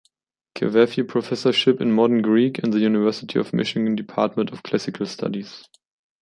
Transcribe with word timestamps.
Cavafy 0.55 1.03
Professorship 1.07 1.79
in 1.79 1.91
Modern 1.91 2.23
Greek 2.23 2.57
and 2.57 2.73
the 2.73 2.79
University 2.79 3.37
of 3.37 3.53
Michigan 3.53 3.95
Department 3.95 4.49
of 4.51 4.63
Classical 4.63 5.05
Studies. 5.05 5.65